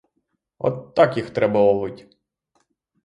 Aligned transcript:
От 0.57 0.93
так 0.95 1.17
їх 1.17 1.29
треба 1.29 1.59
ловить! 1.59 2.17